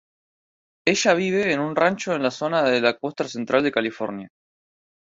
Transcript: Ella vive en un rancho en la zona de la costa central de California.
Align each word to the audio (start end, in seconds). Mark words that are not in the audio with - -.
Ella 0.83 1.13
vive 1.13 1.53
en 1.53 1.59
un 1.59 1.75
rancho 1.75 2.15
en 2.15 2.23
la 2.23 2.31
zona 2.31 2.63
de 2.63 2.81
la 2.81 2.97
costa 2.97 3.27
central 3.27 3.61
de 3.61 3.71
California. 3.71 4.29